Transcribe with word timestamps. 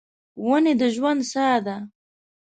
ونې 0.47 0.73
د 0.79 0.83
ژوند 0.95 1.21
ساه 1.31 1.59
ده. 1.65 1.75